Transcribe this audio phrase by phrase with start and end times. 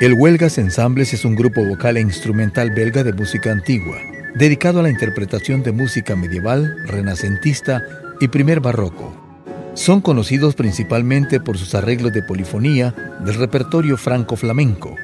[0.00, 3.98] El Huelgas Ensambles es un grupo vocal e instrumental belga de música antigua,
[4.36, 7.82] dedicado a la interpretación de música medieval, renacentista
[8.20, 9.12] y primer barroco.
[9.74, 12.94] Son conocidos principalmente por sus arreglos de polifonía
[13.24, 14.94] del repertorio franco-flamenco.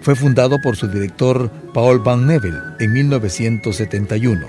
[0.00, 4.46] Fue fundado por su director Paul Van Nevel en 1971.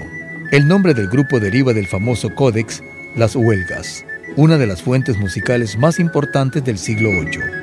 [0.54, 2.82] El nombre del grupo deriva del famoso códex
[3.18, 4.06] Las Huelgas,
[4.38, 7.61] una de las fuentes musicales más importantes del siglo VIII.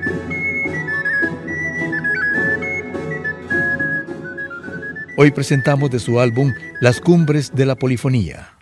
[5.20, 8.57] Hoy presentamos de su álbum Las Cumbres de la Polifonía.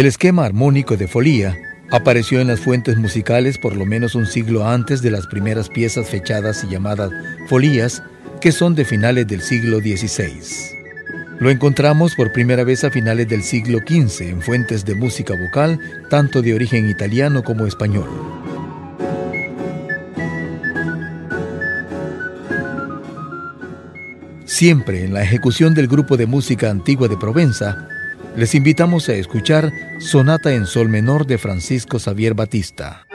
[0.00, 1.58] El esquema armónico de folía
[1.90, 6.08] apareció en las fuentes musicales por lo menos un siglo antes de las primeras piezas
[6.08, 7.10] fechadas y llamadas
[7.48, 8.02] folías,
[8.40, 10.40] que son de finales del siglo XVI.
[11.38, 15.78] Lo encontramos por primera vez a finales del siglo XV en fuentes de música vocal,
[16.08, 18.08] tanto de origen italiano como español.
[24.46, 27.86] Siempre en la ejecución del grupo de música antigua de Provenza,
[28.40, 33.06] les invitamos a escuchar Sonata en Sol Menor de Francisco Xavier Batista.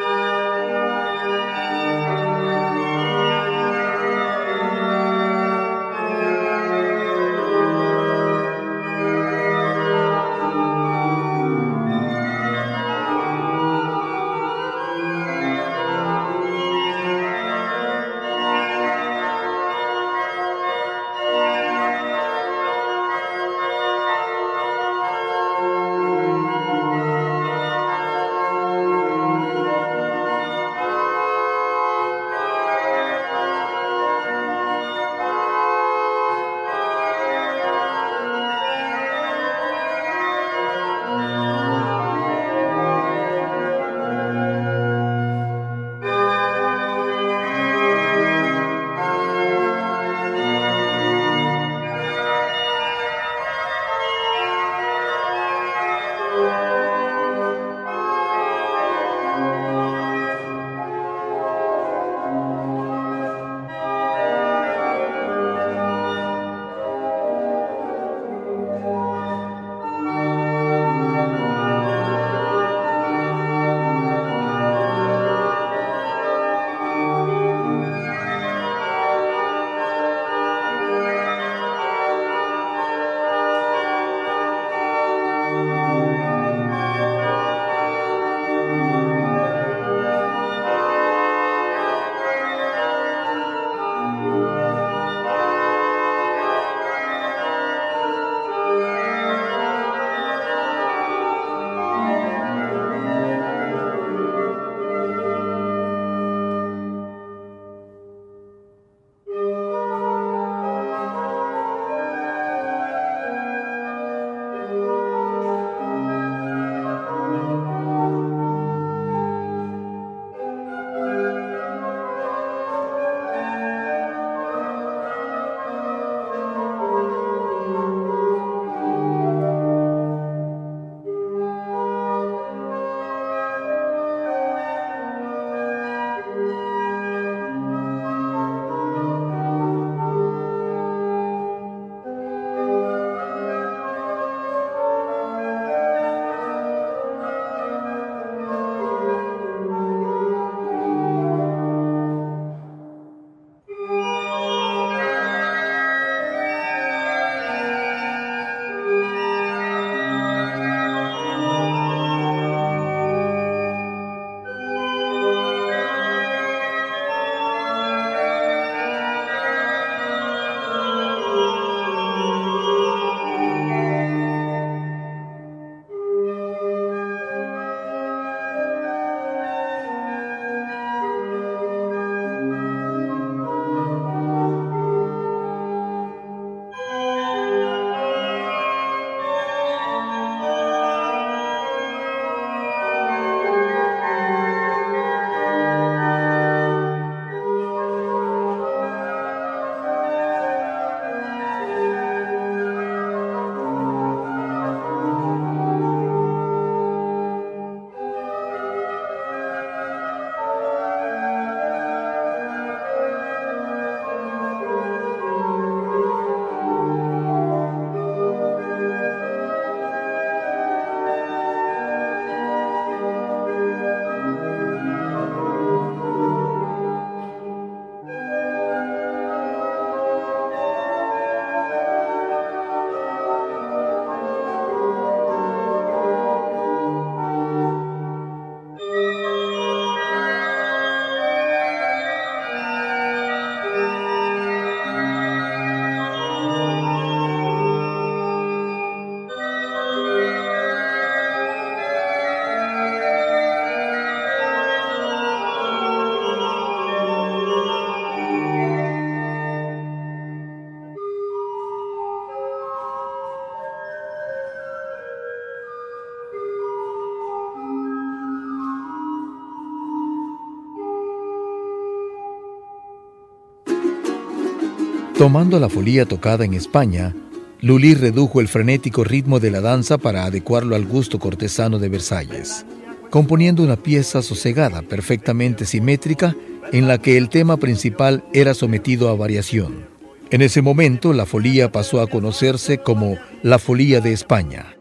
[275.17, 277.15] Tomando la folía tocada en España,
[277.61, 282.65] Lully redujo el frenético ritmo de la danza para adecuarlo al gusto cortesano de Versalles,
[283.11, 286.35] componiendo una pieza sosegada, perfectamente simétrica,
[286.73, 289.87] en la que el tema principal era sometido a variación.
[290.31, 294.75] En ese momento, la folía pasó a conocerse como la folía de España.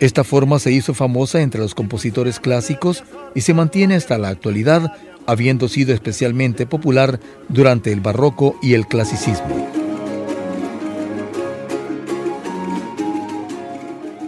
[0.00, 4.92] Esta forma se hizo famosa entre los compositores clásicos y se mantiene hasta la actualidad
[5.26, 9.68] habiendo sido especialmente popular durante el barroco y el clasicismo.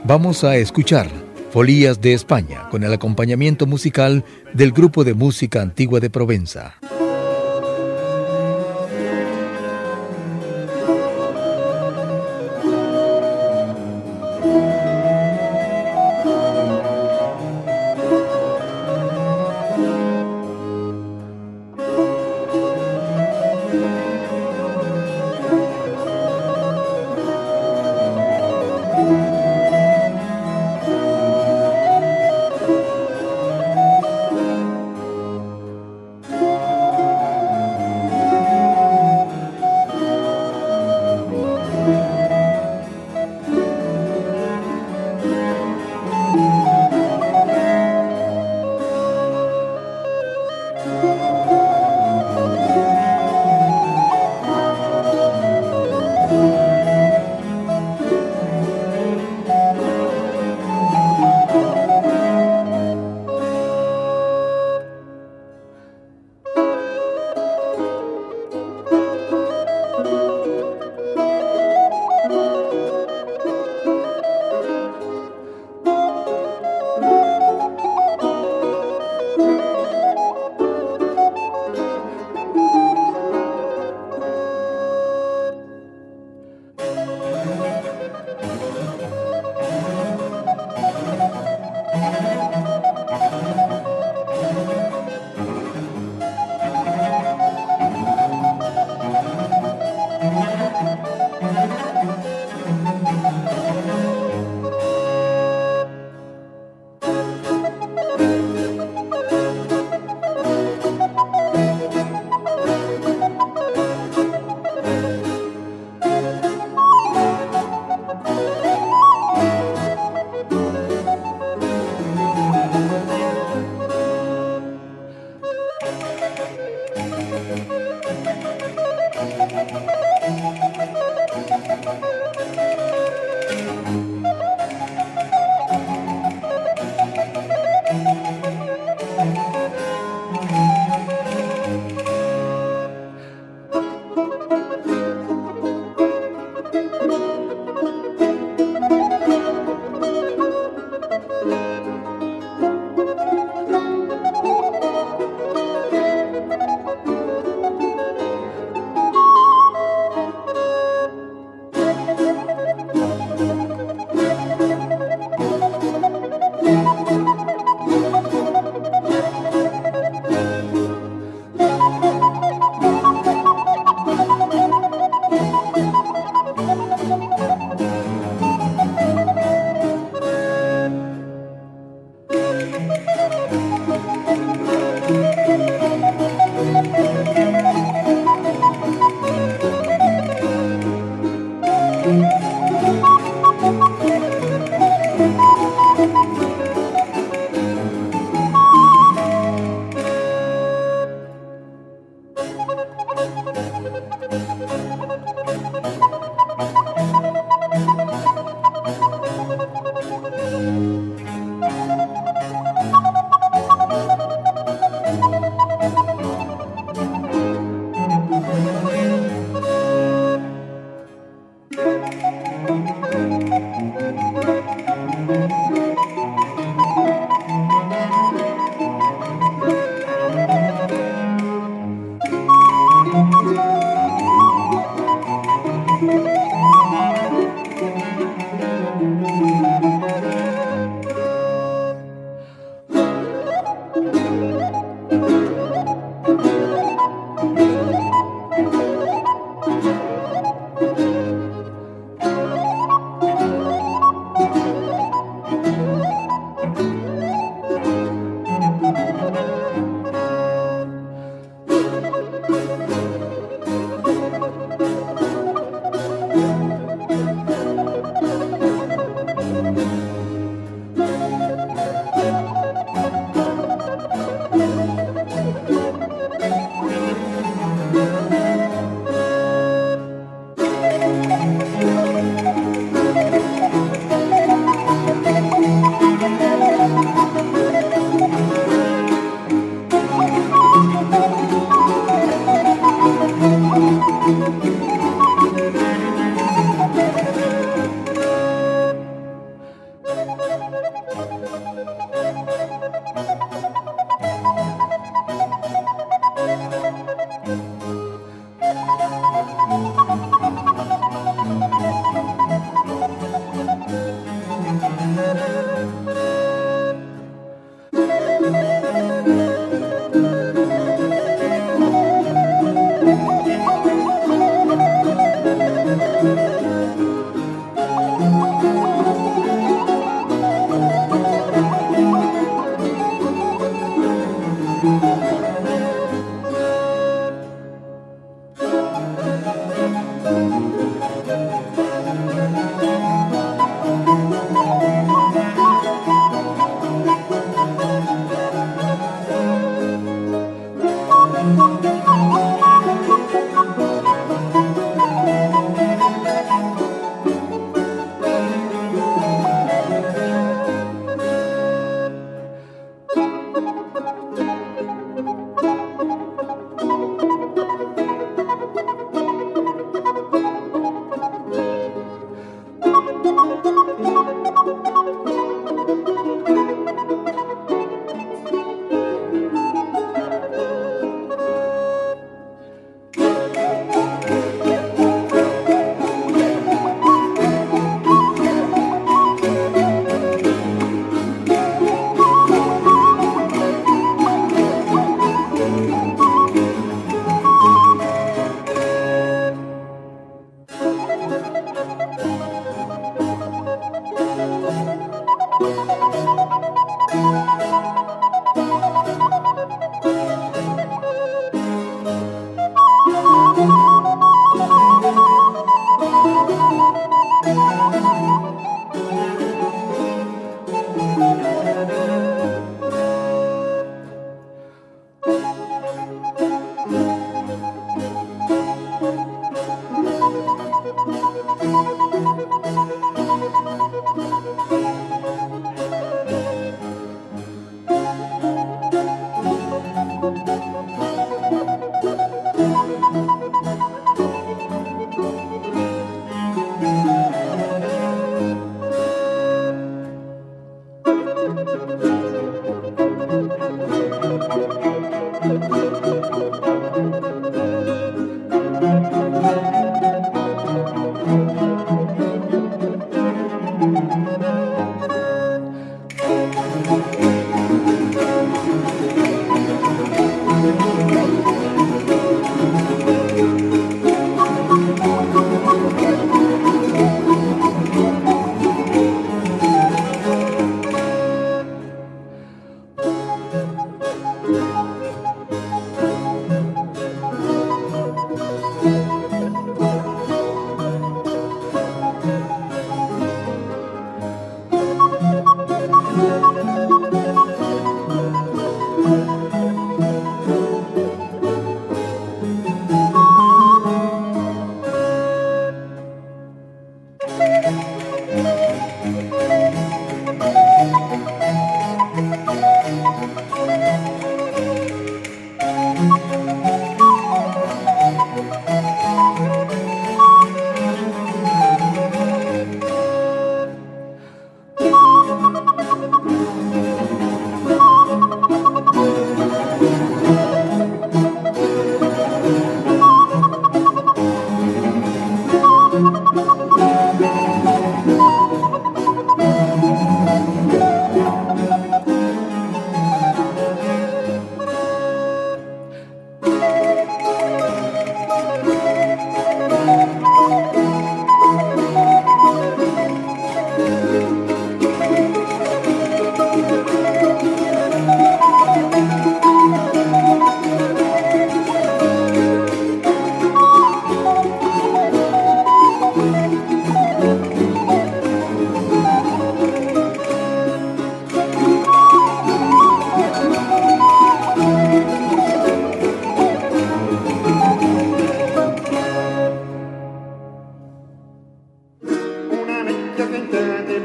[0.05, 1.11] Vamos a escuchar
[1.51, 6.75] Folías de España con el acompañamiento musical del grupo de música antigua de Provenza.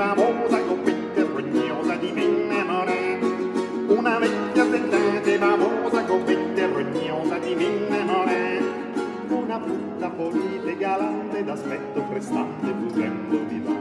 [0.02, 0.66] bavosa e
[1.22, 3.20] rognosa di minne more.
[3.86, 6.08] Una vecchia tendente bavosa e
[6.66, 8.60] rognosa di minne more.
[9.28, 13.76] Una brutta polite galante d'aspetto prestante fuggendo di là.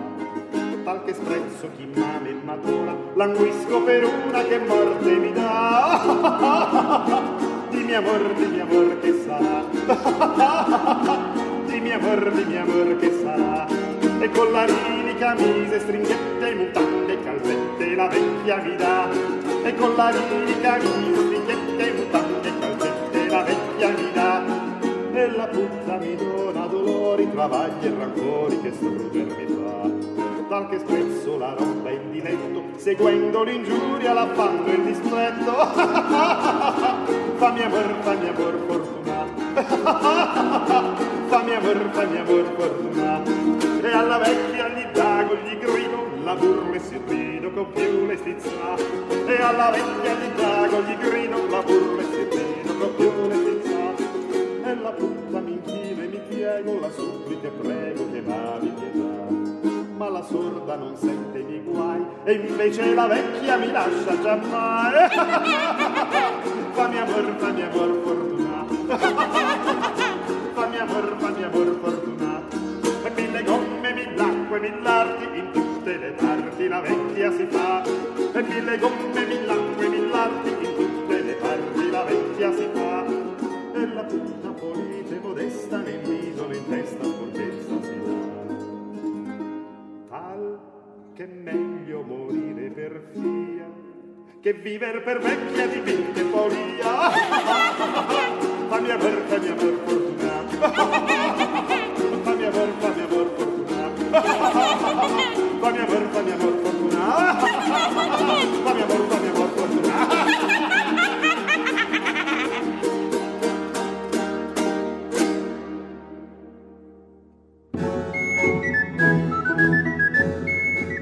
[0.84, 7.28] Tal che sprezzo chi male matura languisco per una che morte mi dà.
[7.70, 9.64] Dimmi amor dimmi amor che sarà?
[11.70, 13.64] Oggi mi amor, di mia amor che sarà
[14.18, 19.08] E collarini, camise, stringhette, mutande, calzette La vecchia mi dà
[19.62, 24.42] E collarini, camise, stringhette, mutande, calzette La vecchia mi dà
[25.12, 29.90] E la puzza mi dona dolori, travagli e rancori Che sorger mi fa
[30.48, 35.52] Tal che spezzo la roba in diletto, seguendo l'ingiuria, l'affanno e il dispetto.
[37.38, 39.30] fammi amor, fammi amor fortunato.
[41.30, 43.22] fammi amor, fammi amor, fortuna.
[43.82, 48.74] E alla vecchia gli dago, gli grido, la burla si rido con più le stizza.
[49.26, 54.68] E alla vecchia gli dago, gli grido, la burla si rido con più le stizza.
[54.68, 59.58] E la puttana mi inchina e mi piego, la supplica e prego che m'avi pietà
[60.00, 65.08] ma la sorda non sente i guai e invece la vecchia mi lascia già mai.
[66.72, 69.99] fammi amor, fammi amor fortunato.
[70.80, 72.56] Amor, fammi amor fortunato.
[73.04, 77.82] E mille gomme, mille acque, mille arti, in tutte le parti la vecchia si fa.
[77.84, 83.04] E mille gomme, mille acque, mille arti, in tutte le parti la vecchia si fa.
[83.74, 88.20] E la puta polite modesta nel viso, in testa, fortezza si dà
[90.08, 90.58] tal
[91.14, 93.68] che meglio morire per fia
[94.40, 97.10] che viver per vecchia di vite folia
[98.68, 100.09] fammi aver, fammi aver fortuna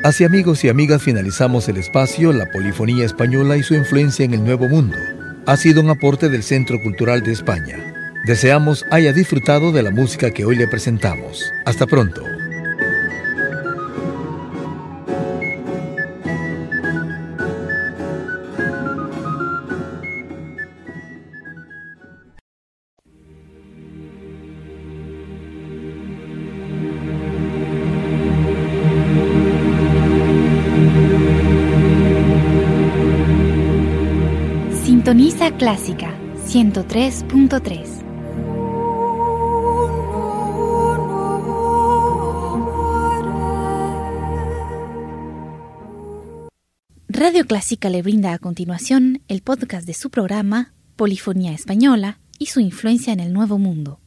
[0.08, 4.42] Así amigos y amigas finalizamos el espacio La Polifonía Española y su influencia en el
[4.42, 4.96] Nuevo Mundo.
[5.44, 7.97] Ha sido un aporte del Centro Cultural de España.
[8.26, 11.50] Deseamos haya disfrutado de la música que hoy le presentamos.
[11.64, 12.22] Hasta pronto.
[34.84, 36.12] Sintoniza Clásica
[36.46, 38.07] 103.3.
[47.46, 53.12] Clásica le brinda a continuación el podcast de su programa Polifonía Española y su influencia
[53.12, 54.00] en el Nuevo Mundo.